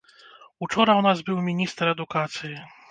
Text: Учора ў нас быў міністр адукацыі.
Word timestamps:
Учора 0.67 0.93
ў 0.95 1.01
нас 1.09 1.23
быў 1.29 1.37
міністр 1.51 1.95
адукацыі. 1.97 2.57